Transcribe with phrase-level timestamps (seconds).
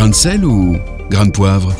[0.00, 0.78] Grain de sel ou
[1.10, 1.74] grain de poivre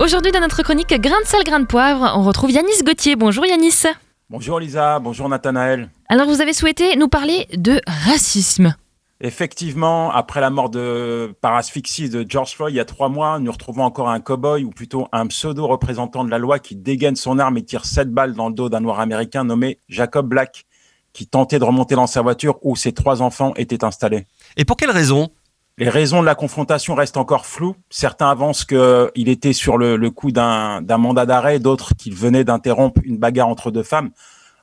[0.00, 3.14] Aujourd'hui, dans notre chronique Grain de sel, grain de poivre, on retrouve Yanis Gauthier.
[3.14, 3.82] Bonjour Yanis.
[4.30, 5.90] Bonjour Lisa, bonjour Nathanaël.
[6.08, 8.74] Alors, vous avez souhaité nous parler de racisme.
[9.20, 13.38] Effectivement, après la mort de, par asphyxie de George Floyd il y a trois mois,
[13.38, 17.38] nous retrouvons encore un cow-boy ou plutôt un pseudo-représentant de la loi qui dégaine son
[17.38, 20.64] arme et tire sept balles dans le dos d'un noir américain nommé Jacob Black,
[21.12, 24.26] qui tentait de remonter dans sa voiture où ses trois enfants étaient installés.
[24.56, 25.30] Et pour quelle raison?
[25.78, 27.76] Les raisons de la confrontation restent encore floues.
[27.88, 33.00] Certains avancent qu'il était sur le, le coup d'un mandat d'arrêt, d'autres qu'il venait d'interrompre
[33.04, 34.10] une bagarre entre deux femmes.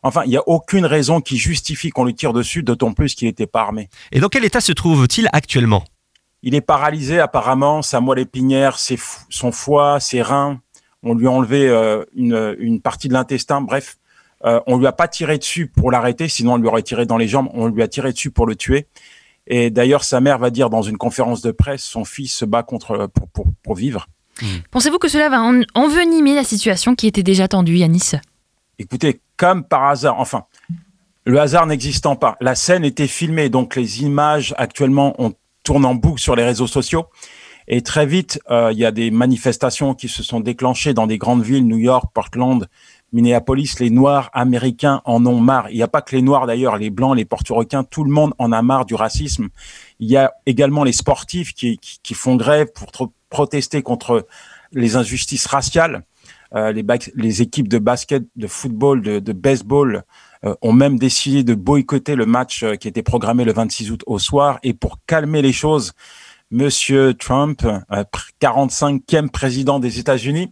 [0.01, 3.27] Enfin, il n'y a aucune raison qui justifie qu'on lui tire dessus, d'autant plus qu'il
[3.27, 3.89] n'était pas armé.
[4.11, 5.83] Et dans quel état se trouve-t-il actuellement?
[6.41, 8.97] Il est paralysé apparemment, sa moelle épinière, ses
[9.29, 10.61] son foie, ses reins.
[11.03, 13.61] On lui a enlevé euh, une, une partie de l'intestin.
[13.61, 13.97] Bref,
[14.45, 17.17] euh, on lui a pas tiré dessus pour l'arrêter, sinon on lui aurait tiré dans
[17.17, 17.49] les jambes.
[17.53, 18.87] On lui a tiré dessus pour le tuer.
[19.47, 22.63] Et d'ailleurs, sa mère va dire dans une conférence de presse, son fils se bat
[22.63, 24.07] contre pour, pour, pour vivre.
[24.71, 28.11] Pensez-vous que cela va en- envenimer la situation qui était déjà tendue, Yanis?
[28.77, 30.43] Écoutez, comme par hasard, enfin,
[31.25, 35.95] le hasard n'existant pas, la scène était filmée, donc les images actuellement on tourne en
[35.95, 37.07] boucle sur les réseaux sociaux.
[37.67, 41.17] Et très vite, euh, il y a des manifestations qui se sont déclenchées dans des
[41.17, 42.67] grandes villes, New York, Portland,
[43.13, 43.79] Minneapolis.
[43.79, 45.69] Les Noirs américains en ont marre.
[45.69, 48.33] Il n'y a pas que les Noirs d'ailleurs, les Blancs, les Portoricains, tout le monde
[48.37, 49.49] en a marre du racisme.
[49.99, 52.91] Il y a également les sportifs qui, qui, qui font grève pour
[53.29, 54.27] protester contre
[54.71, 56.03] les injustices raciales.
[56.55, 56.83] Euh, les,
[57.15, 60.03] les équipes de basket, de football, de, de baseball
[60.45, 64.03] euh, ont même décidé de boycotter le match euh, qui était programmé le 26 août
[64.07, 64.57] au soir.
[64.63, 65.93] Et pour calmer les choses,
[66.49, 70.51] Monsieur Trump, euh, pr- 45e président des États-Unis,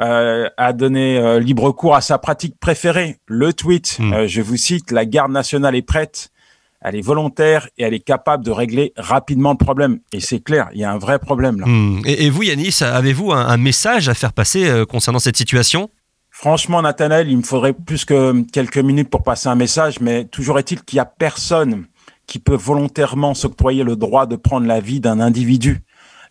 [0.00, 3.98] euh, a donné euh, libre cours à sa pratique préférée, le tweet.
[3.98, 4.12] Hmm.
[4.12, 6.30] Euh, je vous cite, la garde nationale est prête,
[6.80, 10.00] elle est volontaire et elle est capable de régler rapidement le problème.
[10.12, 11.66] Et c'est clair, il y a un vrai problème là.
[11.66, 12.00] Hmm.
[12.06, 15.90] et, et vous, Yanis, avez-vous un, un message à faire passer concernant cette situation?
[16.30, 20.58] Franchement, Nathanaël, il me faudrait plus que quelques minutes pour passer un message, mais toujours
[20.58, 21.84] est-il qu'il y a personne
[22.26, 25.80] qui peut volontairement s'octroyer le droit de prendre la vie d'un individu.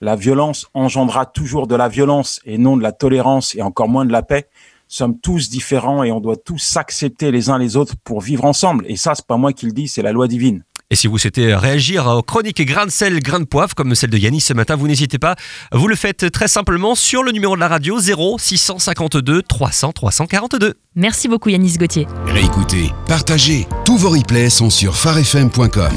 [0.03, 4.03] La violence engendra toujours de la violence et non de la tolérance et encore moins
[4.03, 4.47] de la paix.
[4.89, 8.43] Nous sommes tous différents et on doit tous s'accepter les uns les autres pour vivre
[8.45, 8.83] ensemble.
[8.87, 10.63] Et ça, c'est pas moi qui le dis, c'est la loi divine.
[10.89, 14.09] Et si vous souhaitez réagir aux chroniques grain de sel, grain de poivre, comme celle
[14.09, 15.35] de Yanis ce matin, vous n'hésitez pas.
[15.71, 20.73] Vous le faites très simplement sur le numéro de la radio 0 652 300 342.
[20.95, 22.07] Merci beaucoup Yanis Gauthier.
[22.25, 23.67] Réécoutez, partagez.
[23.85, 25.93] Tous vos replays sont sur farfm.com.